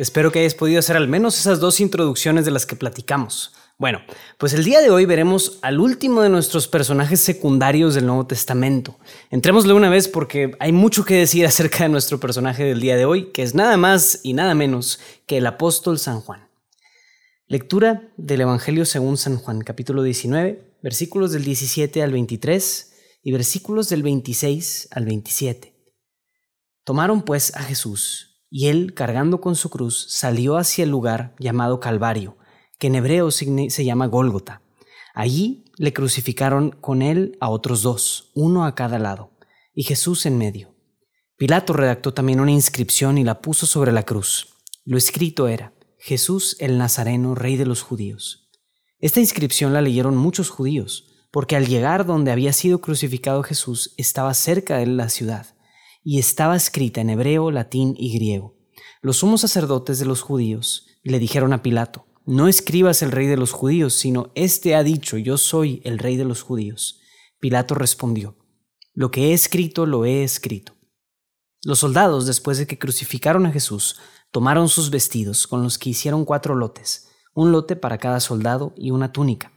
Espero 0.00 0.32
que 0.32 0.38
hayas 0.38 0.54
podido 0.54 0.78
hacer 0.78 0.96
al 0.96 1.08
menos 1.08 1.38
esas 1.38 1.60
dos 1.60 1.78
introducciones 1.78 2.46
de 2.46 2.50
las 2.50 2.64
que 2.64 2.74
platicamos. 2.74 3.52
Bueno, 3.76 4.00
pues 4.38 4.54
el 4.54 4.64
día 4.64 4.80
de 4.80 4.88
hoy 4.88 5.04
veremos 5.04 5.58
al 5.60 5.78
último 5.78 6.22
de 6.22 6.30
nuestros 6.30 6.68
personajes 6.68 7.20
secundarios 7.20 7.94
del 7.94 8.06
Nuevo 8.06 8.26
Testamento. 8.26 8.98
Entrémosle 9.28 9.74
una 9.74 9.90
vez 9.90 10.08
porque 10.08 10.52
hay 10.58 10.72
mucho 10.72 11.04
que 11.04 11.16
decir 11.16 11.44
acerca 11.46 11.84
de 11.84 11.90
nuestro 11.90 12.18
personaje 12.18 12.64
del 12.64 12.80
día 12.80 12.96
de 12.96 13.04
hoy, 13.04 13.30
que 13.32 13.42
es 13.42 13.54
nada 13.54 13.76
más 13.76 14.20
y 14.22 14.32
nada 14.32 14.54
menos 14.54 15.00
que 15.26 15.36
el 15.36 15.46
apóstol 15.46 15.98
San 15.98 16.22
Juan. 16.22 16.48
Lectura 17.46 18.10
del 18.16 18.40
Evangelio 18.40 18.86
según 18.86 19.18
San 19.18 19.36
Juan, 19.36 19.60
capítulo 19.60 20.02
19, 20.02 20.78
versículos 20.82 21.30
del 21.30 21.44
17 21.44 22.02
al 22.02 22.12
23 22.12 22.94
y 23.22 23.32
versículos 23.32 23.90
del 23.90 24.02
26 24.02 24.88
al 24.92 25.04
27. 25.04 25.74
Tomaron 26.84 27.20
pues 27.20 27.54
a 27.54 27.62
Jesús 27.64 28.29
y 28.50 28.66
él, 28.66 28.94
cargando 28.94 29.40
con 29.40 29.54
su 29.54 29.70
cruz, 29.70 30.06
salió 30.10 30.56
hacia 30.56 30.82
el 30.82 30.90
lugar 30.90 31.34
llamado 31.38 31.78
Calvario, 31.78 32.36
que 32.78 32.88
en 32.88 32.96
hebreo 32.96 33.30
se 33.30 33.84
llama 33.84 34.06
Gólgota. 34.06 34.62
Allí 35.14 35.64
le 35.76 35.92
crucificaron 35.92 36.70
con 36.70 37.00
él 37.00 37.36
a 37.40 37.48
otros 37.48 37.82
dos, 37.82 38.30
uno 38.34 38.64
a 38.64 38.74
cada 38.74 38.98
lado, 38.98 39.30
y 39.72 39.84
Jesús 39.84 40.26
en 40.26 40.36
medio. 40.36 40.74
Pilato 41.36 41.72
redactó 41.72 42.12
también 42.12 42.40
una 42.40 42.50
inscripción 42.50 43.16
y 43.16 43.24
la 43.24 43.40
puso 43.40 43.66
sobre 43.66 43.92
la 43.92 44.02
cruz. 44.02 44.56
Lo 44.84 44.98
escrito 44.98 45.46
era, 45.46 45.72
Jesús 45.98 46.56
el 46.58 46.76
Nazareno, 46.76 47.34
rey 47.34 47.56
de 47.56 47.66
los 47.66 47.82
judíos. 47.82 48.50
Esta 48.98 49.20
inscripción 49.20 49.72
la 49.72 49.80
leyeron 49.80 50.16
muchos 50.16 50.50
judíos, 50.50 51.06
porque 51.30 51.56
al 51.56 51.66
llegar 51.66 52.04
donde 52.04 52.32
había 52.32 52.52
sido 52.52 52.80
crucificado 52.80 53.42
Jesús 53.42 53.94
estaba 53.96 54.34
cerca 54.34 54.78
de 54.78 54.86
la 54.86 55.08
ciudad 55.08 55.54
y 56.02 56.18
estaba 56.18 56.56
escrita 56.56 57.00
en 57.00 57.10
hebreo, 57.10 57.50
latín 57.50 57.94
y 57.98 58.14
griego. 58.14 58.56
Los 59.02 59.18
sumos 59.18 59.42
sacerdotes 59.42 59.98
de 59.98 60.06
los 60.06 60.22
judíos 60.22 60.86
le 61.02 61.18
dijeron 61.18 61.52
a 61.52 61.62
Pilato, 61.62 62.06
no 62.26 62.48
escribas 62.48 63.02
el 63.02 63.12
rey 63.12 63.26
de 63.26 63.36
los 63.36 63.52
judíos, 63.52 63.94
sino 63.94 64.30
este 64.34 64.74
ha 64.74 64.82
dicho, 64.82 65.16
yo 65.16 65.38
soy 65.38 65.80
el 65.84 65.98
rey 65.98 66.16
de 66.16 66.24
los 66.24 66.42
judíos. 66.42 67.00
Pilato 67.40 67.74
respondió, 67.74 68.36
lo 68.92 69.10
que 69.10 69.30
he 69.30 69.32
escrito 69.32 69.86
lo 69.86 70.04
he 70.04 70.22
escrito. 70.22 70.74
Los 71.62 71.80
soldados, 71.80 72.26
después 72.26 72.58
de 72.58 72.66
que 72.66 72.78
crucificaron 72.78 73.46
a 73.46 73.52
Jesús, 73.52 73.98
tomaron 74.30 74.68
sus 74.68 74.90
vestidos, 74.90 75.46
con 75.46 75.62
los 75.62 75.78
que 75.78 75.90
hicieron 75.90 76.24
cuatro 76.24 76.54
lotes, 76.54 77.08
un 77.34 77.52
lote 77.52 77.76
para 77.76 77.98
cada 77.98 78.20
soldado 78.20 78.74
y 78.76 78.90
una 78.90 79.12
túnica. 79.12 79.52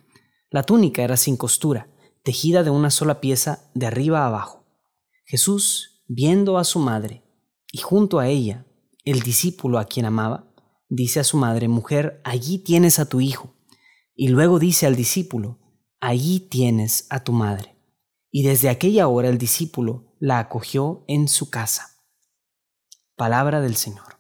La 0.50 0.64
túnica 0.64 1.04
era 1.04 1.18
sin 1.18 1.38
costura, 1.38 1.90
tejida 2.24 2.64
de 2.64 2.70
una 2.70 2.90
sola 2.90 3.22
pieza 3.22 3.70
de 3.74 3.86
arriba 3.86 4.22
a 4.22 4.28
abajo. 4.28 4.66
Jesús 5.26 5.93
viendo 6.14 6.58
a 6.58 6.64
su 6.64 6.80
madre 6.80 7.24
y 7.72 7.80
junto 7.80 8.20
a 8.20 8.28
ella 8.28 8.66
el 9.04 9.22
discípulo 9.22 9.80
a 9.80 9.86
quien 9.86 10.06
amaba, 10.06 10.54
dice 10.88 11.20
a 11.20 11.24
su 11.24 11.38
madre, 11.38 11.68
mujer, 11.68 12.22
allí 12.24 12.60
tienes 12.60 13.00
a 13.00 13.10
tu 13.10 13.20
hijo. 13.20 13.54
Y 14.16 14.28
luego 14.28 14.60
dice 14.60 14.86
al 14.86 14.96
discípulo, 14.96 15.60
allí 16.00 16.40
tienes 16.40 17.08
a 17.10 17.24
tu 17.24 17.34
madre. 17.34 17.76
Y 18.32 18.44
desde 18.44 18.70
aquella 18.70 19.08
hora 19.08 19.30
el 19.30 19.38
discípulo 19.38 20.16
la 20.20 20.40
acogió 20.40 21.04
en 21.08 21.28
su 21.28 21.50
casa. 21.50 22.04
Palabra 23.16 23.60
del 23.60 23.76
Señor. 23.76 24.20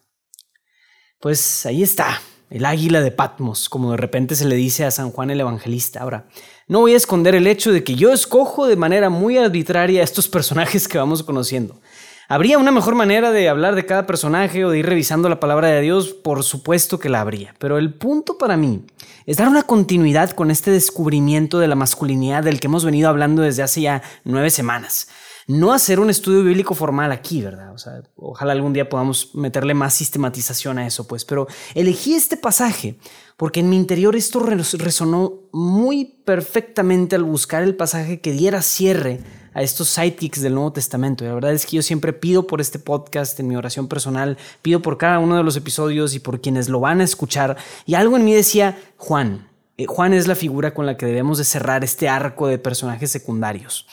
Pues 1.19 1.65
ahí 1.65 1.83
está, 1.83 2.19
el 2.53 2.65
águila 2.65 3.01
de 3.01 3.09
Patmos, 3.09 3.67
como 3.67 3.89
de 3.89 3.97
repente 3.97 4.35
se 4.35 4.45
le 4.45 4.55
dice 4.55 4.85
a 4.85 4.91
San 4.91 5.09
Juan 5.09 5.31
el 5.31 5.41
Evangelista. 5.41 6.01
Ahora, 6.01 6.27
no 6.67 6.81
voy 6.81 6.93
a 6.93 6.97
esconder 6.97 7.33
el 7.33 7.47
hecho 7.47 7.71
de 7.71 7.83
que 7.83 7.95
yo 7.95 8.13
escojo 8.13 8.67
de 8.67 8.75
manera 8.75 9.09
muy 9.09 9.39
arbitraria 9.39 10.01
a 10.01 10.03
estos 10.03 10.27
personajes 10.29 10.87
que 10.87 10.99
vamos 10.99 11.23
conociendo. 11.23 11.81
¿Habría 12.29 12.59
una 12.59 12.69
mejor 12.69 12.93
manera 12.93 13.31
de 13.31 13.49
hablar 13.49 13.73
de 13.73 13.87
cada 13.87 14.05
personaje 14.05 14.63
o 14.63 14.69
de 14.69 14.77
ir 14.77 14.85
revisando 14.85 15.29
la 15.29 15.39
palabra 15.39 15.69
de 15.69 15.81
Dios? 15.81 16.13
Por 16.13 16.43
supuesto 16.43 16.99
que 16.99 17.09
la 17.09 17.21
habría, 17.21 17.55
pero 17.57 17.79
el 17.79 17.91
punto 17.95 18.37
para 18.37 18.55
mí 18.55 18.85
es 19.25 19.37
dar 19.37 19.49
una 19.49 19.63
continuidad 19.63 20.29
con 20.29 20.51
este 20.51 20.69
descubrimiento 20.69 21.57
de 21.57 21.67
la 21.67 21.75
masculinidad 21.75 22.43
del 22.43 22.59
que 22.59 22.67
hemos 22.67 22.85
venido 22.85 23.09
hablando 23.09 23.41
desde 23.41 23.63
hace 23.63 23.81
ya 23.81 24.03
nueve 24.25 24.51
semanas 24.51 25.07
no 25.47 25.73
hacer 25.73 25.99
un 25.99 26.09
estudio 26.09 26.43
bíblico 26.43 26.73
formal 26.73 27.11
aquí, 27.11 27.41
¿verdad? 27.41 27.73
O 27.73 27.77
sea, 27.77 28.01
ojalá 28.15 28.53
algún 28.53 28.73
día 28.73 28.89
podamos 28.89 29.35
meterle 29.35 29.73
más 29.73 29.93
sistematización 29.93 30.77
a 30.77 30.87
eso, 30.87 31.07
pues, 31.07 31.25
pero 31.25 31.47
elegí 31.75 32.13
este 32.13 32.37
pasaje 32.37 32.97
porque 33.37 33.59
en 33.59 33.69
mi 33.69 33.75
interior 33.75 34.15
esto 34.15 34.39
resonó 34.39 35.41
muy 35.51 36.05
perfectamente 36.05 37.15
al 37.15 37.23
buscar 37.23 37.63
el 37.63 37.75
pasaje 37.75 38.21
que 38.21 38.31
diera 38.31 38.61
cierre 38.61 39.21
a 39.53 39.61
estos 39.61 39.89
sidekicks 39.89 40.41
del 40.41 40.53
Nuevo 40.55 40.73
Testamento. 40.73 41.25
La 41.25 41.33
verdad 41.33 41.53
es 41.53 41.65
que 41.65 41.75
yo 41.75 41.81
siempre 41.81 42.13
pido 42.13 42.47
por 42.47 42.61
este 42.61 42.79
podcast 42.79 43.39
en 43.39 43.47
mi 43.47 43.55
oración 43.55 43.87
personal, 43.87 44.37
pido 44.61 44.81
por 44.81 44.97
cada 44.97 45.19
uno 45.19 45.35
de 45.35 45.43
los 45.43 45.55
episodios 45.55 46.15
y 46.15 46.19
por 46.19 46.41
quienes 46.41 46.69
lo 46.69 46.79
van 46.79 47.01
a 47.01 47.03
escuchar. 47.03 47.57
Y 47.85 47.95
algo 47.95 48.17
en 48.17 48.25
mí 48.25 48.33
decía, 48.33 48.77
Juan, 48.97 49.47
eh, 49.77 49.85
Juan 49.87 50.13
es 50.13 50.27
la 50.27 50.35
figura 50.35 50.73
con 50.73 50.85
la 50.85 50.97
que 50.97 51.05
debemos 51.05 51.37
de 51.37 51.43
cerrar 51.43 51.83
este 51.83 52.09
arco 52.09 52.47
de 52.47 52.57
personajes 52.59 53.11
secundarios. 53.11 53.87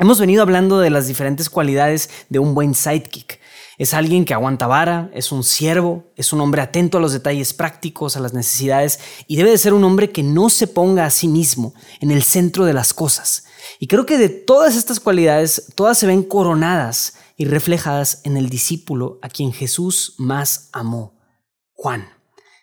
Hemos 0.00 0.18
venido 0.18 0.40
hablando 0.40 0.78
de 0.78 0.88
las 0.88 1.08
diferentes 1.08 1.50
cualidades 1.50 2.08
de 2.30 2.38
un 2.38 2.54
buen 2.54 2.74
sidekick. 2.74 3.38
Es 3.76 3.92
alguien 3.92 4.24
que 4.24 4.32
aguanta 4.32 4.66
vara, 4.66 5.10
es 5.12 5.30
un 5.30 5.44
siervo, 5.44 6.04
es 6.16 6.32
un 6.32 6.40
hombre 6.40 6.62
atento 6.62 6.96
a 6.96 7.02
los 7.02 7.12
detalles 7.12 7.52
prácticos, 7.52 8.16
a 8.16 8.20
las 8.20 8.32
necesidades 8.32 8.98
y 9.26 9.36
debe 9.36 9.50
de 9.50 9.58
ser 9.58 9.74
un 9.74 9.84
hombre 9.84 10.10
que 10.10 10.22
no 10.22 10.48
se 10.48 10.66
ponga 10.66 11.04
a 11.04 11.10
sí 11.10 11.28
mismo 11.28 11.74
en 12.00 12.12
el 12.12 12.22
centro 12.22 12.64
de 12.64 12.72
las 12.72 12.94
cosas. 12.94 13.44
Y 13.78 13.88
creo 13.88 14.06
que 14.06 14.16
de 14.16 14.30
todas 14.30 14.74
estas 14.74 15.00
cualidades, 15.00 15.66
todas 15.74 15.98
se 15.98 16.06
ven 16.06 16.22
coronadas 16.22 17.16
y 17.36 17.44
reflejadas 17.44 18.22
en 18.24 18.38
el 18.38 18.48
discípulo 18.48 19.18
a 19.20 19.28
quien 19.28 19.52
Jesús 19.52 20.14
más 20.16 20.70
amó, 20.72 21.20
Juan. 21.74 22.19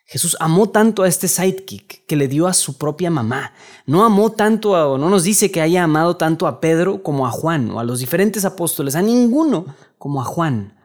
Jesús 0.09 0.37
amó 0.39 0.69
tanto 0.69 1.03
a 1.03 1.07
este 1.09 1.27
sidekick 1.27 2.05
que 2.05 2.15
le 2.15 2.29
dio 2.29 2.47
a 2.47 2.53
su 2.53 2.77
propia 2.77 3.11
mamá. 3.11 3.51
No 3.85 4.05
amó 4.05 4.31
tanto, 4.31 4.71
o 4.71 4.97
no 4.97 5.09
nos 5.09 5.23
dice 5.23 5.51
que 5.51 5.59
haya 5.59 5.83
amado 5.83 6.15
tanto 6.15 6.47
a 6.47 6.61
Pedro 6.61 7.03
como 7.03 7.27
a 7.27 7.31
Juan, 7.31 7.71
o 7.71 7.81
a 7.81 7.83
los 7.83 7.99
diferentes 7.99 8.45
apóstoles, 8.45 8.95
a 8.95 9.01
ninguno 9.01 9.65
como 9.97 10.21
a 10.21 10.23
Juan. 10.23 10.77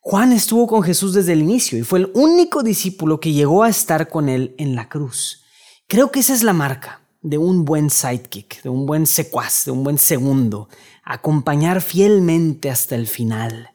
Juan 0.00 0.32
estuvo 0.32 0.66
con 0.66 0.82
Jesús 0.82 1.14
desde 1.14 1.34
el 1.34 1.42
inicio 1.42 1.78
y 1.78 1.82
fue 1.82 2.00
el 2.00 2.10
único 2.14 2.64
discípulo 2.64 3.20
que 3.20 3.32
llegó 3.32 3.62
a 3.62 3.68
estar 3.68 4.08
con 4.08 4.28
él 4.28 4.56
en 4.58 4.74
la 4.74 4.88
cruz. 4.88 5.44
Creo 5.86 6.10
que 6.10 6.20
esa 6.20 6.34
es 6.34 6.42
la 6.42 6.52
marca 6.52 7.02
de 7.22 7.38
un 7.38 7.64
buen 7.64 7.90
sidekick, 7.90 8.62
de 8.62 8.70
un 8.70 8.86
buen 8.86 9.06
secuaz, 9.06 9.66
de 9.66 9.70
un 9.70 9.84
buen 9.84 9.98
segundo, 9.98 10.68
acompañar 11.04 11.80
fielmente 11.80 12.70
hasta 12.70 12.96
el 12.96 13.06
final. 13.06 13.70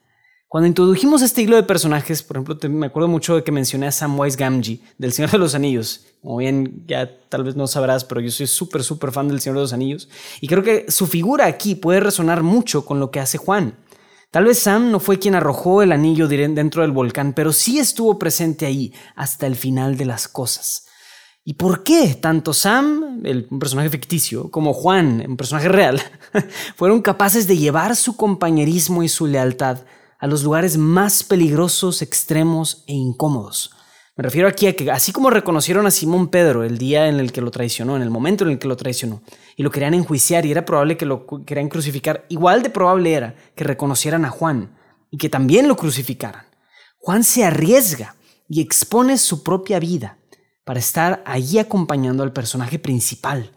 Cuando 0.53 0.68
introdujimos 0.68 1.24
este 1.24 1.41
hilo 1.41 1.56
de 1.56 1.64
personajes, 1.64 2.22
por 2.22 2.38
ejemplo, 2.38 2.69
me 2.69 2.86
acuerdo 2.86 3.09
mucho 3.09 3.36
de 3.36 3.44
que 3.44 3.52
mencioné 3.52 3.88
a 3.88 3.91
Samwise 3.91 4.38
Gamgee 4.38 4.81
del 5.00 5.12
Señor 5.12 5.31
de 5.31 5.40
los 5.40 5.56
Anillos. 5.56 6.06
Como 6.22 6.38
bien 6.38 6.84
ya 6.86 7.09
tal 7.28 7.44
vez 7.44 7.56
no 7.56 7.66
sabrás, 7.66 8.06
pero 8.06 8.22
yo 8.22 8.30
soy 8.30 8.46
súper, 8.46 8.84
súper 8.84 9.12
fan 9.12 9.28
del 9.28 9.42
Señor 9.42 9.56
de 9.56 9.62
los 9.63 9.74
Anillos. 9.74 10.09
Y 10.42 10.47
creo 10.47 10.62
que 10.62 10.86
su 10.92 11.08
figura 11.08 11.47
aquí 11.47 11.74
puede 11.74 12.02
resonar 12.02 12.44
mucho 12.44 12.86
con 12.86 13.00
lo 13.00 13.09
que 13.09 13.19
hace 13.19 13.40
Juan. 13.40 13.80
Tal 14.30 14.46
vez 14.46 14.59
Sam 14.59 14.92
no 14.92 15.00
fue 15.00 15.18
quien 15.18 15.34
arrojó 15.34 15.81
el 15.81 15.92
anillo 15.92 16.28
dentro 16.28 16.84
del 16.84 16.92
volcán, 16.92 17.34
pero 17.34 17.52
sí 17.52 17.80
estuvo 17.80 18.19
presente 18.19 18.68
ahí 18.68 18.94
hasta 19.16 19.48
el 19.48 19.56
final 19.56 19.98
de 19.98 20.06
las 20.06 20.28
cosas. 20.28 20.86
¿Y 21.44 21.56
por 21.56 21.81
qué 21.81 22.13
tanto 22.13 22.54
Sam, 22.54 23.22
el, 23.24 23.48
un 23.50 23.57
personaje 23.57 23.89
ficticio, 23.89 24.51
como 24.51 24.74
Juan, 24.74 25.25
un 25.28 25.36
personaje 25.36 25.68
real, 25.68 26.00
fueron 26.75 27.01
capaces 27.01 27.48
de 27.48 27.57
llevar 27.57 27.95
su 27.95 28.16
compañerismo 28.16 29.01
y 29.01 29.10
su 29.10 29.25
lealtad 29.25 29.80
a 30.24 30.28
los 30.28 30.42
lugares 30.42 30.78
más 30.78 31.22
peligrosos, 31.22 32.02
extremos 32.02 32.86
e 32.88 32.94
incómodos. 32.94 33.72
Me 34.16 34.24
refiero 34.24 34.48
aquí 34.48 34.68
a 34.68 34.74
que 34.74 34.90
así 34.90 35.12
como 35.12 35.30
reconocieron 35.30 35.86
a 35.86 35.92
Simón 35.92 36.30
Pedro 36.30 36.64
el 36.64 36.78
día 36.78 37.10
en 37.10 37.20
el 37.20 37.34
que 37.34 37.42
lo 37.42 37.52
traicionó, 37.52 37.98
en 37.98 38.02
el 38.02 38.10
momento 38.10 38.46
en 38.46 38.52
el 38.52 38.58
que 38.58 38.70
lo 38.70 38.78
traicionó, 38.78 39.22
y 39.58 39.64
lo 39.64 39.70
querían 39.70 39.94
enjuiciar 39.94 40.46
y 40.46 40.52
era 40.52 40.64
probable 40.64 40.96
que 40.96 41.06
lo 41.06 41.25
querían 41.46 41.68
crucificar, 41.68 42.25
igual 42.30 42.64
de 42.64 42.70
probable 42.70 43.14
era 43.14 43.36
que 43.54 43.66
reconocieran 43.66 44.24
a 44.24 44.30
Juan 44.30 44.74
y 45.12 45.18
que 45.18 45.28
también 45.28 45.68
lo 45.68 45.75
crucificaran. 45.75 46.46
Juan 47.00 47.26
se 47.26 47.44
arriesga 47.44 48.16
y 48.48 48.62
expone 48.62 49.18
su 49.18 49.44
propia 49.44 49.78
vida 49.78 50.19
para 50.64 50.80
estar 50.80 51.22
allí 51.26 51.60
acompañando 51.60 52.24
al 52.24 52.31
personaje 52.31 52.80
principal. 52.80 53.52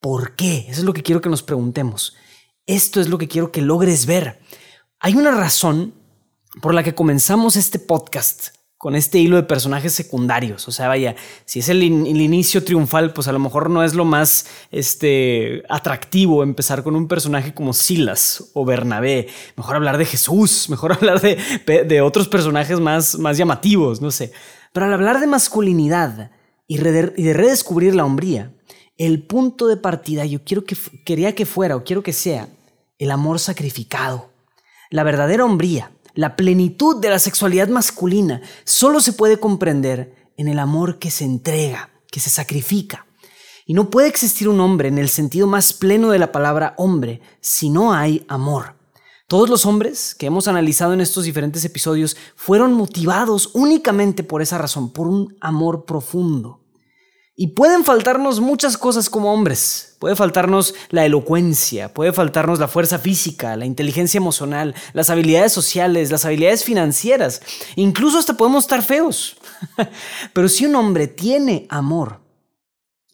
¿Por 0.00 0.34
qué? 0.34 0.64
Eso 0.70 0.80
es 0.80 0.84
lo 0.84 0.94
que 0.94 1.02
quiero 1.02 1.20
que 1.20 1.28
nos 1.28 1.42
preguntemos. 1.42 2.16
Esto 2.64 3.02
es 3.02 3.10
lo 3.10 3.18
que 3.18 3.28
quiero 3.28 3.52
que 3.52 3.60
logres 3.60 4.06
ver. 4.06 4.40
Hay 4.98 5.14
una 5.14 5.32
razón 5.32 6.05
por 6.60 6.74
la 6.74 6.82
que 6.82 6.94
comenzamos 6.94 7.56
este 7.56 7.78
podcast 7.78 8.48
con 8.78 8.94
este 8.94 9.18
hilo 9.18 9.36
de 9.36 9.42
personajes 9.42 9.94
secundarios. 9.94 10.68
O 10.68 10.72
sea, 10.72 10.88
vaya, 10.88 11.16
si 11.44 11.60
es 11.60 11.68
el, 11.68 11.82
inicio 11.82 12.62
triunfal, 12.62 13.12
pues 13.12 13.26
a 13.26 13.32
lo 13.32 13.38
mejor 13.38 13.70
no 13.70 13.82
es 13.82 13.94
lo 13.94 14.04
más 14.04 14.46
este, 14.70 15.62
atractivo 15.68 16.42
empezar 16.42 16.82
con 16.82 16.94
un 16.94 17.08
personaje 17.08 17.54
como 17.54 17.72
Silas 17.72 18.50
o 18.54 18.64
Bernabé. 18.64 19.28
Mejor 19.56 19.76
hablar 19.76 19.98
de 19.98 20.04
Jesús, 20.04 20.66
mejor 20.70 20.92
hablar 20.92 21.20
de, 21.20 21.36
de 21.84 22.00
otros 22.00 22.28
personajes 22.28 22.78
más, 22.78 23.18
más 23.18 23.38
llamativos, 23.38 24.00
no 24.00 24.10
sé. 24.10 24.32
Pero 24.72 24.86
al 24.86 24.92
hablar 24.92 25.20
de 25.20 25.26
masculinidad 25.26 26.30
y, 26.66 26.76
y 26.76 27.22
de 27.22 27.32
redescubrir 27.32 27.94
la 27.94 28.04
hombría, 28.04 28.52
el 28.98 29.22
punto 29.26 29.66
de 29.68 29.78
partida 29.78 30.26
yo 30.26 30.44
quiero 30.44 30.64
que, 30.64 30.76
quería 31.04 31.34
que 31.34 31.46
fuera 31.46 31.76
o 31.76 31.84
quiero 31.84 32.02
que 32.02 32.12
sea 32.12 32.48
el 32.98 33.10
amor 33.10 33.40
sacrificado, 33.40 34.30
la 34.90 35.02
verdadera 35.02 35.44
hombría 35.44 35.90
la 36.16 36.34
plenitud 36.34 37.00
de 37.00 37.10
la 37.10 37.18
sexualidad 37.18 37.68
masculina 37.68 38.40
solo 38.64 39.00
se 39.00 39.12
puede 39.12 39.38
comprender 39.38 40.30
en 40.36 40.48
el 40.48 40.58
amor 40.58 40.98
que 40.98 41.10
se 41.10 41.24
entrega, 41.24 41.90
que 42.10 42.20
se 42.20 42.30
sacrifica. 42.30 43.06
Y 43.66 43.74
no 43.74 43.90
puede 43.90 44.08
existir 44.08 44.48
un 44.48 44.60
hombre 44.60 44.88
en 44.88 44.98
el 44.98 45.10
sentido 45.10 45.46
más 45.46 45.72
pleno 45.72 46.10
de 46.10 46.18
la 46.18 46.32
palabra 46.32 46.74
hombre 46.78 47.20
si 47.40 47.68
no 47.68 47.92
hay 47.92 48.24
amor. 48.28 48.76
Todos 49.28 49.50
los 49.50 49.66
hombres 49.66 50.14
que 50.14 50.26
hemos 50.26 50.48
analizado 50.48 50.94
en 50.94 51.00
estos 51.00 51.24
diferentes 51.24 51.64
episodios 51.64 52.16
fueron 52.34 52.72
motivados 52.72 53.50
únicamente 53.52 54.22
por 54.22 54.40
esa 54.40 54.56
razón, 54.56 54.92
por 54.92 55.08
un 55.08 55.36
amor 55.40 55.84
profundo. 55.84 56.60
Y 57.38 57.48
pueden 57.48 57.84
faltarnos 57.84 58.40
muchas 58.40 58.78
cosas 58.78 59.10
como 59.10 59.32
hombres. 59.32 59.96
Puede 59.98 60.16
faltarnos 60.16 60.74
la 60.88 61.04
elocuencia, 61.04 61.92
puede 61.92 62.14
faltarnos 62.14 62.58
la 62.58 62.66
fuerza 62.66 62.98
física, 62.98 63.56
la 63.56 63.66
inteligencia 63.66 64.16
emocional, 64.16 64.74
las 64.94 65.10
habilidades 65.10 65.52
sociales, 65.52 66.10
las 66.10 66.24
habilidades 66.24 66.64
financieras. 66.64 67.42
Incluso 67.76 68.18
hasta 68.18 68.38
podemos 68.38 68.64
estar 68.64 68.82
feos. 68.82 69.36
Pero 70.32 70.48
si 70.48 70.64
un 70.64 70.76
hombre 70.76 71.08
tiene 71.08 71.66
amor, 71.68 72.20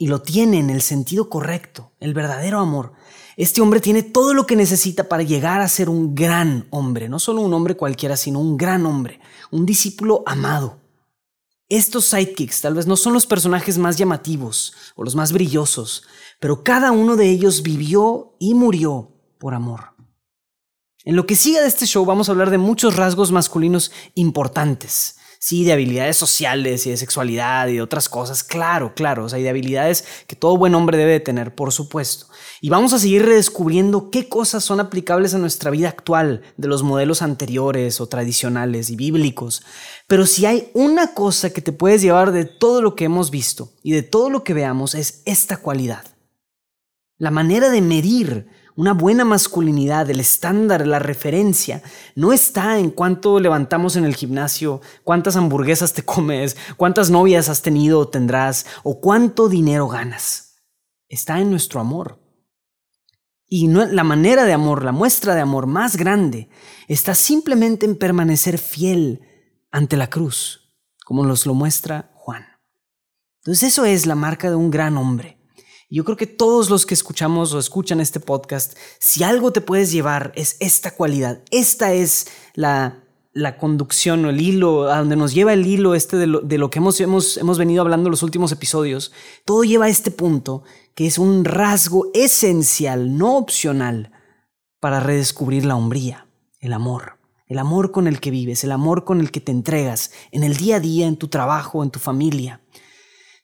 y 0.03 0.09
lo 0.09 0.21
tiene 0.21 0.59
en 0.59 0.69
el 0.69 0.83
sentido 0.83 1.29
correcto, 1.29 1.93
el 2.01 2.13
verdadero 2.13 2.59
amor, 2.59 2.93
este 3.37 3.61
hombre 3.61 3.79
tiene 3.79 4.03
todo 4.03 4.35
lo 4.35 4.47
que 4.47 4.57
necesita 4.57 5.09
para 5.09 5.23
llegar 5.23 5.61
a 5.61 5.69
ser 5.69 5.89
un 5.89 6.17
gran 6.17 6.67
hombre. 6.71 7.09
No 7.09 7.21
solo 7.21 7.41
un 7.41 7.55
hombre 7.55 7.77
cualquiera, 7.77 8.17
sino 8.17 8.41
un 8.41 8.57
gran 8.57 8.85
hombre, 8.85 9.21
un 9.53 9.65
discípulo 9.65 10.25
amado. 10.27 10.82
Estos 11.69 12.05
sidekicks 12.05 12.61
tal 12.61 12.75
vez 12.75 12.87
no 12.87 12.97
son 12.97 13.13
los 13.13 13.27
personajes 13.27 13.79
más 13.79 13.97
llamativos 13.97 14.75
o 14.95 15.05
los 15.05 15.15
más 15.15 15.33
brillosos, 15.33 16.05
pero 16.39 16.65
cada 16.65 16.93
uno 16.93 17.17
de 17.17 17.31
ellos 17.31 17.63
vivió 17.63 18.37
y 18.39 18.55
murió 18.55 19.13
por 19.39 19.55
amor. 19.55 19.95
En 21.05 21.17
lo 21.17 21.27
que 21.27 21.35
sigue 21.35 21.61
de 21.61 21.67
este 21.67 21.87
show 21.87 22.05
vamos 22.05 22.29
a 22.29 22.33
hablar 22.33 22.51
de 22.51 22.59
muchos 22.59 22.97
rasgos 22.97 23.33
masculinos 23.33 23.91
importantes, 24.15 25.17
sí, 25.43 25.65
de 25.65 25.73
habilidades 25.73 26.17
sociales 26.17 26.87
y 26.87 26.91
de 26.91 26.97
sexualidad 26.97 27.67
y 27.67 27.75
de 27.75 27.83
otras 27.83 28.09
cosas, 28.09 28.45
claro, 28.45 28.95
claro, 28.95 29.25
o 29.25 29.29
sea, 29.29 29.41
y 29.41 29.43
de 29.43 29.49
habilidades 29.49 30.05
que 30.29 30.37
todo 30.37 30.57
buen 30.57 30.73
hombre 30.77 30.97
debe 30.97 31.11
de 31.11 31.21
tener, 31.21 31.53
por 31.53 31.73
supuesto. 31.73 32.29
Y 32.61 32.71
vamos 32.71 32.93
a 32.93 33.01
seguir 33.01 33.27
redescubriendo 33.27 34.09
qué 34.11 34.29
cosas 34.29 34.63
son 34.63 34.79
aplicables 34.79 35.35
a 35.35 35.39
nuestra 35.39 35.73
vida 35.73 35.89
actual 35.89 36.43
de 36.57 36.69
los 36.69 36.85
modelos 36.85 37.23
anteriores 37.23 38.01
o 38.01 38.07
tradicionales 38.07 38.89
y 38.89 38.95
bíblicos. 38.95 39.65
Pero 40.07 40.27
si 40.27 40.47
hay 40.47 40.71
una 40.75 41.13
cosa 41.13 41.51
que 41.51 41.61
te 41.61 41.73
puedes 41.73 42.03
llevar 42.03 42.31
de 42.31 42.45
todo 42.45 42.81
lo 42.81 42.95
que 42.95 43.07
hemos 43.07 43.33
visto 43.33 43.73
y 43.83 43.91
de 43.91 44.05
todo 44.05 44.31
lo 44.31 44.45
que 44.45 44.55
veamos 44.55 44.95
es 44.95 45.23
esta 45.27 45.57
cualidad. 45.57 46.05
La 47.19 47.33
manera 47.33 47.69
de 47.69 47.81
medir 47.81 48.47
una 48.77 48.95
buena 48.95 49.25
masculinidad, 49.25 50.09
el 50.11 50.21
estándar, 50.21 50.87
la 50.87 50.99
referencia, 50.99 51.83
no 52.15 52.33
está 52.33 52.79
en 52.79 52.91
cuánto 52.91 53.39
levantamos 53.39 53.97
en 53.97 54.05
el 54.05 54.15
gimnasio, 54.15 54.81
cuántas 55.05 55.37
hamburguesas 55.37 55.93
te 55.93 56.05
comes, 56.05 56.57
cuántas 56.77 57.11
novias 57.11 57.49
has 57.49 57.63
tenido 57.63 57.99
o 57.99 58.09
tendrás, 58.09 58.67
o 58.83 59.01
cuánto 59.01 59.49
dinero 59.49 59.89
ganas. 59.89 60.57
Está 61.09 61.41
en 61.41 61.51
nuestro 61.51 61.81
amor. 61.81 62.19
Y 63.47 63.69
la 63.69 64.03
manera 64.03 64.45
de 64.47 64.55
amor, 64.55 64.83
la 64.83 64.93
muestra 64.93 65.35
de 65.35 65.43
amor 65.43 65.67
más 65.67 65.97
grande, 65.97 66.49
está 66.89 67.15
simplemente 67.15 67.85
en 67.85 67.97
permanecer 67.97 68.57
fiel 68.57 69.21
ante 69.71 69.99
la 69.99 70.09
cruz, 70.09 70.75
como 71.05 71.27
nos 71.27 71.45
lo 71.45 71.53
muestra 71.53 72.13
Juan. 72.15 72.47
Entonces 73.41 73.73
eso 73.73 73.85
es 73.85 74.07
la 74.07 74.15
marca 74.15 74.49
de 74.49 74.57
un 74.57 74.71
gran 74.71 74.97
hombre. 74.97 75.42
Yo 75.95 76.05
creo 76.05 76.17
que 76.17 76.27
todos 76.27 76.71
los 76.71 76.87
que 76.87 76.95
escuchamos 76.95 77.53
o 77.53 77.59
escuchan 77.59 78.01
este 78.01 78.19
podcast, 78.19 78.79
si 78.99 79.25
algo 79.25 79.53
te 79.53 79.61
puedes 79.61 79.93
llevar 79.93 80.33
es 80.37 80.57
esta 80.59 80.93
cualidad. 80.93 81.43
Esta 81.51 81.93
es 81.93 82.29
la, 82.55 83.05
la 83.35 83.59
conducción 83.59 84.25
o 84.25 84.31
el 84.31 84.41
hilo, 84.41 84.91
a 84.91 85.01
donde 85.01 85.17
nos 85.17 85.35
lleva 85.35 85.53
el 85.53 85.67
hilo 85.67 85.95
este 85.95 86.17
de 86.17 86.27
lo, 86.27 86.71
que 86.71 86.79
hemos, 86.79 86.99
hemos, 86.99 87.37
hemos 87.37 87.59
venido 87.59 87.83
hablando 87.83 88.09
en 88.09 88.13
los 88.13 88.23
últimos 88.23 88.53
episodios. 88.53 89.13
Todo 89.45 89.65
lleva 89.65 89.85
a 89.85 89.91
este 89.91 90.11
punto 90.11 90.63
que 90.95 91.07
es 91.07 91.19
un 91.19 91.45
rasgo 91.45 92.07
esencial, 92.15 93.19
no 93.19 93.37
opcional, 93.37 94.13
para 94.81 94.99
redescubrir 94.99 95.67
la 95.67 95.77
hombría, 95.77 96.27
el 96.61 96.73
amor. 96.73 97.19
El 97.47 97.59
amor 97.59 97.93
con 97.93 98.07
el 98.07 98.19
que 98.19 98.31
vives, 98.31 98.65
el 98.65 98.73
amor 98.73 99.05
con 99.05 99.21
el 99.21 99.31
que 99.31 99.43
te 99.43 99.53
entregas 99.53 100.11
en 100.31 100.43
el 100.43 100.57
día 100.57 100.77
a 100.77 100.81
día, 100.81 101.07
en 101.07 101.17
tu 101.17 101.29
trabajo, 101.29 101.83
en 101.83 101.91
tu 101.91 101.99
familia. 101.99 102.63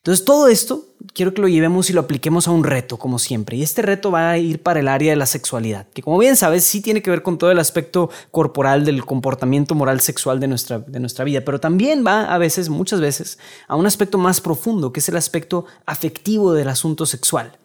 Entonces 0.09 0.25
todo 0.25 0.47
esto 0.47 0.87
quiero 1.13 1.35
que 1.35 1.41
lo 1.43 1.47
llevemos 1.47 1.91
y 1.91 1.93
lo 1.93 2.01
apliquemos 2.01 2.47
a 2.47 2.51
un 2.51 2.63
reto, 2.63 2.97
como 2.97 3.19
siempre. 3.19 3.57
Y 3.57 3.61
este 3.61 3.83
reto 3.83 4.09
va 4.09 4.31
a 4.31 4.39
ir 4.39 4.59
para 4.63 4.79
el 4.79 4.87
área 4.87 5.11
de 5.11 5.15
la 5.15 5.27
sexualidad, 5.27 5.87
que 5.93 6.01
como 6.01 6.17
bien 6.17 6.35
sabes, 6.35 6.63
sí 6.63 6.81
tiene 6.81 7.03
que 7.03 7.11
ver 7.11 7.21
con 7.21 7.37
todo 7.37 7.51
el 7.51 7.59
aspecto 7.59 8.09
corporal 8.31 8.85
del 8.85 9.05
comportamiento 9.05 9.75
moral 9.75 10.01
sexual 10.01 10.39
de 10.39 10.47
nuestra, 10.47 10.79
de 10.79 10.99
nuestra 10.99 11.25
vida, 11.25 11.41
pero 11.45 11.59
también 11.59 12.03
va 12.03 12.23
a 12.23 12.39
veces, 12.39 12.69
muchas 12.69 13.01
veces, 13.01 13.37
a 13.67 13.75
un 13.75 13.85
aspecto 13.85 14.17
más 14.17 14.41
profundo, 14.41 14.91
que 14.91 14.99
es 14.99 15.07
el 15.09 15.15
aspecto 15.15 15.65
afectivo 15.85 16.53
del 16.53 16.69
asunto 16.69 17.05
sexual. 17.05 17.59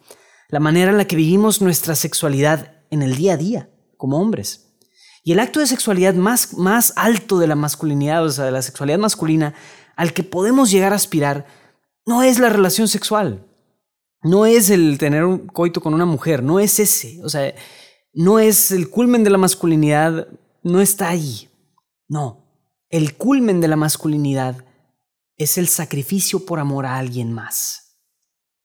La 0.49 0.59
manera 0.59 0.91
en 0.91 0.97
la 0.97 1.05
que 1.05 1.15
vivimos 1.15 1.63
nuestra 1.63 1.95
sexualidad 1.95 2.73
en 2.91 3.01
el 3.01 3.15
día 3.15 3.33
a 3.33 3.37
día, 3.37 3.69
como 3.97 4.21
hombres. 4.21 4.67
Y 5.23 5.31
el 5.31 5.39
acto 5.39 5.61
de 5.61 5.65
sexualidad 5.65 6.13
más, 6.13 6.53
más 6.53 6.93
alto 6.95 7.39
de 7.39 7.47
la 7.47 7.55
masculinidad, 7.55 8.23
o 8.23 8.29
sea, 8.29 8.45
de 8.45 8.51
la 8.51 8.61
sexualidad 8.61 8.99
masculina, 8.99 9.55
al 9.95 10.13
que 10.13 10.21
podemos 10.21 10.69
llegar 10.69 10.93
a 10.93 10.97
aspirar, 10.97 11.64
no 12.05 12.23
es 12.23 12.39
la 12.39 12.49
relación 12.49 12.87
sexual. 12.87 13.45
No 14.21 14.45
es 14.45 14.69
el 14.69 14.97
tener 14.97 15.23
un 15.23 15.47
coito 15.47 15.81
con 15.81 15.93
una 15.93 16.05
mujer, 16.05 16.41
no 16.41 16.59
es 16.59 16.79
ese. 16.79 17.23
O 17.23 17.29
sea, 17.29 17.53
no 18.13 18.39
es 18.39 18.71
el 18.71 18.89
culmen 18.89 19.23
de 19.23 19.29
la 19.29 19.37
masculinidad, 19.37 20.27
no 20.63 20.81
está 20.81 21.09
ahí. 21.09 21.49
No. 22.07 22.43
El 22.89 23.15
culmen 23.15 23.61
de 23.61 23.67
la 23.67 23.75
masculinidad 23.75 24.65
es 25.37 25.57
el 25.57 25.67
sacrificio 25.67 26.45
por 26.45 26.59
amor 26.59 26.85
a 26.85 26.97
alguien 26.97 27.33
más. 27.33 27.99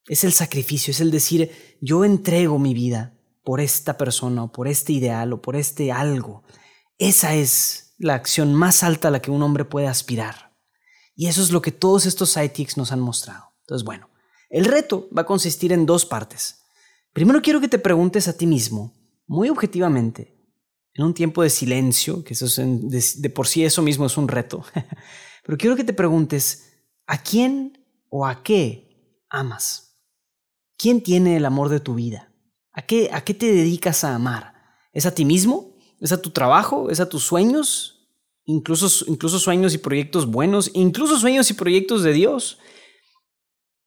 Es 0.06 0.24
el 0.24 0.32
sacrificio, 0.32 0.92
es 0.92 1.00
el 1.00 1.10
decir, 1.10 1.78
yo 1.80 2.04
entrego 2.04 2.58
mi 2.58 2.74
vida 2.74 3.14
por 3.44 3.60
esta 3.60 3.96
persona 3.96 4.44
o 4.44 4.52
por 4.52 4.68
este 4.68 4.92
ideal 4.92 5.32
o 5.32 5.42
por 5.42 5.56
este 5.56 5.92
algo. 5.92 6.42
Esa 6.98 7.34
es 7.34 7.94
la 7.98 8.14
acción 8.14 8.54
más 8.54 8.82
alta 8.82 9.08
a 9.08 9.10
la 9.10 9.20
que 9.20 9.30
un 9.30 9.42
hombre 9.42 9.64
puede 9.64 9.88
aspirar. 9.88 10.49
Y 11.20 11.26
eso 11.26 11.42
es 11.42 11.52
lo 11.52 11.60
que 11.60 11.70
todos 11.70 12.06
estos 12.06 12.30
sidekicks 12.30 12.78
nos 12.78 12.92
han 12.92 13.00
mostrado. 13.00 13.52
Entonces, 13.60 13.84
bueno, 13.84 14.08
el 14.48 14.64
reto 14.64 15.06
va 15.14 15.20
a 15.20 15.26
consistir 15.26 15.70
en 15.70 15.84
dos 15.84 16.06
partes. 16.06 16.62
Primero 17.12 17.42
quiero 17.42 17.60
que 17.60 17.68
te 17.68 17.78
preguntes 17.78 18.26
a 18.26 18.32
ti 18.32 18.46
mismo, 18.46 18.94
muy 19.26 19.50
objetivamente, 19.50 20.34
en 20.94 21.04
un 21.04 21.12
tiempo 21.12 21.42
de 21.42 21.50
silencio, 21.50 22.24
que 22.24 22.32
eso 22.32 22.46
de, 22.56 23.30
por 23.34 23.46
sí 23.46 23.62
eso 23.62 23.82
mismo 23.82 24.06
es 24.06 24.16
un 24.16 24.28
reto, 24.28 24.64
pero 25.44 25.58
quiero 25.58 25.76
que 25.76 25.84
te 25.84 25.92
preguntes, 25.92 26.72
¿a 27.06 27.22
quién 27.22 27.86
o 28.08 28.24
a 28.24 28.42
qué 28.42 29.22
amas? 29.28 30.00
¿Quién 30.78 31.02
tiene 31.02 31.36
el 31.36 31.44
amor 31.44 31.68
de 31.68 31.80
tu 31.80 31.96
vida? 31.96 32.32
¿A 32.72 32.80
qué, 32.80 33.10
a 33.12 33.22
qué 33.24 33.34
te 33.34 33.52
dedicas 33.52 34.04
a 34.04 34.14
amar? 34.14 34.54
¿Es 34.94 35.04
a 35.04 35.14
ti 35.14 35.26
mismo? 35.26 35.76
¿Es 36.00 36.12
a 36.12 36.22
tu 36.22 36.30
trabajo? 36.30 36.88
¿Es 36.88 36.98
a 36.98 37.10
tus 37.10 37.24
sueños? 37.24 37.99
Incluso, 38.50 39.38
sueños 39.38 39.74
y 39.74 39.78
proyectos 39.78 40.26
buenos, 40.26 40.70
incluso 40.74 41.18
sueños 41.18 41.50
y 41.50 41.54
proyectos 41.54 42.02
de 42.02 42.12
Dios. 42.12 42.58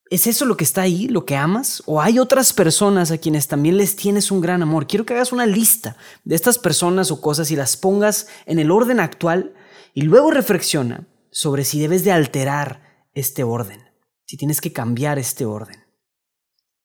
¿Es 0.10 0.27
eso 0.27 0.46
lo 0.46 0.58
que 0.58 0.63
está 0.63 0.84
ahí, 0.84 1.08
lo 1.08 1.25
que 1.25 1.36
amas? 1.36 1.82
¿O 1.86 2.01
hay 2.01 2.20
otras 2.20 2.53
personas 2.53 3.12
a 3.12 3.17
quienes 3.17 3.48
también 3.48 3.77
les 3.77 3.96
tienes 3.96 4.32
un 4.32 4.41
gran 4.41 4.62
amor? 4.62 4.86
Quiero 4.88 5.05
que 5.05 5.13
hagas 5.13 5.32
una 5.32 5.46
lista 5.46 5.98
de 6.24 6.36
estas 6.36 6.60
personas 6.60 7.10
o 7.10 7.20
cosas 7.20 7.50
y 7.51 7.55
las 7.55 7.77
pongas 7.77 8.27
en 8.46 8.60
el 8.60 8.70
orden 8.70 9.00
actual 9.00 9.53
y 9.93 10.03
luego 10.03 10.32
reflexiona 10.32 11.08
sobre 11.32 11.65
si 11.65 11.79
debes 11.79 12.03
de 12.03 12.12
alterar 12.12 13.08
este 13.13 13.43
orden, 13.43 13.82
si 14.25 14.38
tienes 14.38 14.62
que 14.62 14.72
cambiar 14.72 15.17
este 15.17 15.46
orden. 15.46 15.84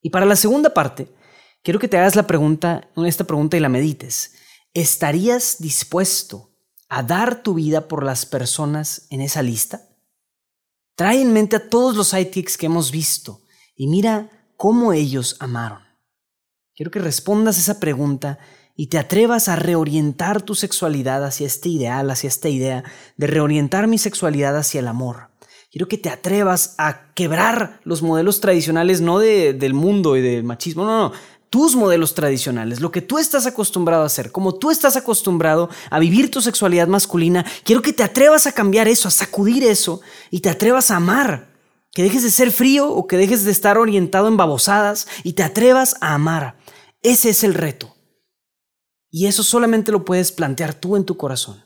Y 0.00 0.11
para 0.11 0.26
la 0.26 0.37
segunda 0.37 0.73
parte, 0.73 1.12
quiero 1.62 1.78
que 1.78 1.88
te 1.88 1.99
hagas 1.99 2.16
la 2.16 2.26
pregunta, 2.26 2.88
esta 3.04 3.25
pregunta 3.25 3.56
y 3.56 3.61
la 3.61 3.68
medites. 3.68 4.35
¿Estarías 4.73 5.56
dispuesto 5.58 6.49
a 6.88 7.02
dar 7.02 7.42
tu 7.42 7.54
vida 7.54 7.88
por 7.88 8.04
las 8.04 8.26
personas 8.26 9.07
en 9.11 9.21
esa 9.21 9.42
lista? 9.42 9.83
Trae 10.95 11.21
en 11.21 11.33
mente 11.33 11.57
a 11.57 11.68
todos 11.68 11.97
los 11.97 12.09
sidekicks 12.09 12.57
que 12.57 12.66
hemos 12.66 12.90
visto 12.90 13.42
y 13.76 13.87
mira 13.87 14.30
cómo 14.57 14.92
ellos 14.92 15.37
amaron. 15.38 15.83
Quiero 16.75 16.90
que 16.90 16.99
respondas 16.99 17.59
esa 17.59 17.80
pregunta 17.80 18.38
y 18.75 18.87
te 18.87 18.99
atrevas 18.99 19.49
a 19.49 19.57
reorientar 19.57 20.42
tu 20.42 20.54
sexualidad 20.54 21.25
hacia 21.25 21.47
este 21.47 21.68
ideal, 21.68 22.11
hacia 22.11 22.28
esta 22.28 22.49
idea 22.49 22.85
de 23.16 23.26
reorientar 23.26 23.88
mi 23.88 23.99
sexualidad 23.99 24.57
hacia 24.57 24.80
el 24.80 24.87
amor. 24.87 25.30
Quiero 25.71 25.88
que 25.88 25.99
te 25.99 26.09
atrevas 26.09 26.76
a 26.78 27.12
quebrar 27.14 27.80
los 27.85 28.02
modelos 28.02 28.40
tradicionales, 28.40 29.00
no 29.00 29.18
del 29.18 29.75
mundo 29.75 30.16
y 30.16 30.23
del 30.23 30.45
machismo, 30.45 30.85
no, 30.85 31.09
no, 31.09 31.12
tus 31.50 31.76
modelos 31.76 32.14
tradicionales, 32.14 32.81
lo 32.81 32.90
que 32.90 33.02
tú 33.02 33.19
estás 33.19 33.47
acostumbrado 33.47 34.02
a 34.02 34.07
hacer, 34.07 34.33
como 34.33 34.55
tú 34.55 34.71
estás 34.71 34.97
acostumbrado 34.97 35.71
a 35.90 35.99
vivir 35.99 36.31
tu 36.31 36.40
sexualidad 36.40 36.88
masculina, 36.88 37.45
quiero 37.64 37.83
que 37.83 37.93
te 37.93 38.02
atrevas 38.02 38.47
a 38.47 38.52
cambiar 38.52 38.88
eso, 38.88 39.09
a 39.09 39.12
sacudir 39.12 39.64
eso 39.64 40.00
y 40.31 40.40
te 40.40 40.50
atrevas 40.50 40.90
a 40.90 40.97
amar. 40.97 41.49
Que 41.93 42.02
dejes 42.02 42.23
de 42.23 42.31
ser 42.31 42.52
frío 42.52 42.90
o 42.93 43.07
que 43.07 43.17
dejes 43.17 43.45
de 43.45 43.50
estar 43.50 43.78
orientado 43.78 44.28
en 44.28 44.37
babosadas 44.37 45.09
y 45.25 45.33
te 45.33 45.43
atrevas 45.43 45.97
a 46.00 46.14
amar. 46.14 46.59
Ese 47.02 47.31
es 47.31 47.43
el 47.43 47.55
reto. 47.55 47.97
Y 49.11 49.26
eso 49.26 49.43
solamente 49.43 49.90
lo 49.90 50.05
puedes 50.05 50.31
plantear 50.33 50.75
tú 50.75 50.97
en 50.97 51.05
tu 51.05 51.17
corazón. 51.17 51.64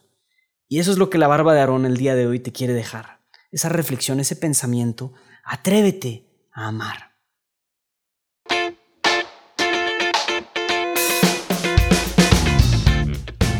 Y 0.68 0.78
eso 0.78 0.92
es 0.92 0.98
lo 0.98 1.10
que 1.10 1.18
la 1.18 1.26
barba 1.26 1.52
de 1.52 1.60
Aarón 1.60 1.84
el 1.84 1.96
día 1.96 2.14
de 2.14 2.26
hoy 2.26 2.38
te 2.38 2.52
quiere 2.52 2.72
dejar. 2.72 3.20
Esa 3.50 3.68
reflexión, 3.68 4.20
ese 4.20 4.36
pensamiento. 4.36 5.12
Atrévete 5.44 6.48
a 6.52 6.68
amar. 6.68 7.11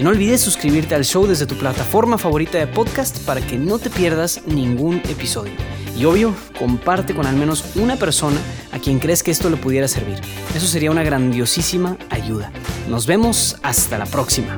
No 0.00 0.08
olvides 0.08 0.40
suscribirte 0.40 0.94
al 0.94 1.04
show 1.04 1.26
desde 1.26 1.44
tu 1.44 1.56
plataforma 1.56 2.16
favorita 2.16 2.56
de 2.56 2.66
podcast 2.66 3.18
para 3.26 3.42
que 3.42 3.58
no 3.58 3.78
te 3.78 3.90
pierdas 3.90 4.40
ningún 4.46 4.96
episodio. 5.10 5.52
Y 5.94 6.06
obvio, 6.06 6.34
comparte 6.58 7.14
con 7.14 7.26
al 7.26 7.36
menos 7.36 7.76
una 7.76 7.96
persona 7.96 8.40
a 8.72 8.78
quien 8.78 8.98
crees 8.98 9.22
que 9.22 9.30
esto 9.30 9.50
le 9.50 9.58
pudiera 9.58 9.88
servir. 9.88 10.18
Eso 10.54 10.66
sería 10.66 10.90
una 10.90 11.02
grandiosísima 11.02 11.98
ayuda. 12.08 12.50
Nos 12.88 13.06
vemos 13.06 13.58
hasta 13.62 13.98
la 13.98 14.06
próxima. 14.06 14.56